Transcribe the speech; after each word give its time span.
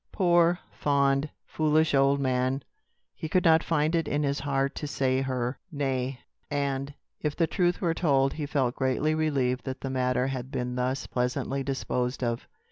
Poor, 0.11 0.57
fond, 0.71 1.29
foolish 1.45 1.93
old 1.93 2.19
man! 2.19 2.63
He 3.13 3.29
could 3.29 3.43
not 3.45 3.61
find 3.63 3.93
it 3.93 4.07
in 4.07 4.23
his 4.23 4.39
heart 4.39 4.73
to 4.73 4.87
say 4.87 5.21
her 5.21 5.59
nay. 5.71 6.21
And, 6.49 6.95
if 7.19 7.35
the 7.35 7.45
truth 7.45 7.81
were 7.81 7.93
told, 7.93 8.33
he 8.33 8.47
felt 8.47 8.75
greatly 8.75 9.13
relieved 9.13 9.63
that 9.65 9.81
the 9.81 9.91
matter 9.91 10.25
had 10.25 10.49
been 10.49 10.73
thus 10.75 11.05
pleasantly 11.05 11.61
disposed 11.61 12.23
of. 12.23 12.47